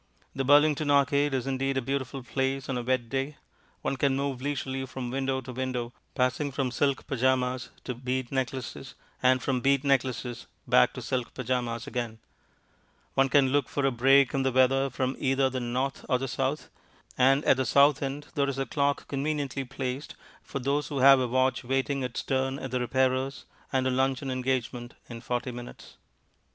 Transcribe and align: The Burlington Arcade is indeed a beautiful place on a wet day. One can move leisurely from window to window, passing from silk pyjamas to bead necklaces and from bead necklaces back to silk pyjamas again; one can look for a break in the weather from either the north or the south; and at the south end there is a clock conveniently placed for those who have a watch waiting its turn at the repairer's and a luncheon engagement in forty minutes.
The 0.33 0.43
Burlington 0.43 0.89
Arcade 0.89 1.35
is 1.35 1.45
indeed 1.45 1.77
a 1.77 1.79
beautiful 1.83 2.23
place 2.23 2.67
on 2.67 2.75
a 2.75 2.81
wet 2.81 3.07
day. 3.07 3.37
One 3.83 3.97
can 3.97 4.15
move 4.15 4.41
leisurely 4.41 4.87
from 4.87 5.11
window 5.11 5.41
to 5.41 5.53
window, 5.53 5.93
passing 6.15 6.51
from 6.51 6.71
silk 6.71 7.05
pyjamas 7.05 7.69
to 7.83 7.93
bead 7.93 8.31
necklaces 8.31 8.95
and 9.21 9.43
from 9.43 9.61
bead 9.61 9.83
necklaces 9.83 10.47
back 10.67 10.93
to 10.95 11.03
silk 11.03 11.35
pyjamas 11.35 11.85
again; 11.85 12.17
one 13.13 13.29
can 13.29 13.49
look 13.49 13.69
for 13.69 13.85
a 13.85 13.91
break 13.91 14.33
in 14.33 14.41
the 14.41 14.51
weather 14.51 14.89
from 14.89 15.15
either 15.19 15.51
the 15.51 15.59
north 15.59 16.03
or 16.09 16.17
the 16.17 16.27
south; 16.27 16.71
and 17.15 17.45
at 17.45 17.57
the 17.57 17.63
south 17.67 18.01
end 18.01 18.25
there 18.33 18.49
is 18.49 18.57
a 18.57 18.65
clock 18.65 19.07
conveniently 19.07 19.63
placed 19.65 20.15
for 20.41 20.57
those 20.57 20.87
who 20.87 20.97
have 20.97 21.19
a 21.19 21.27
watch 21.27 21.63
waiting 21.63 22.01
its 22.01 22.23
turn 22.23 22.57
at 22.57 22.71
the 22.71 22.79
repairer's 22.79 23.45
and 23.71 23.85
a 23.85 23.91
luncheon 23.91 24.31
engagement 24.31 24.95
in 25.09 25.21
forty 25.21 25.51
minutes. 25.51 25.97